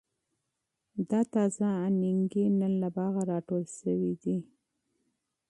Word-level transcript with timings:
دا 1.09 1.21
تازه 1.33 1.67
انار 1.87 2.33
نن 2.59 2.73
له 2.81 2.89
باغه 2.97 3.21
را 3.29 3.39
ټول 3.47 3.63
شوي 3.77 4.13
دي. 4.23 4.37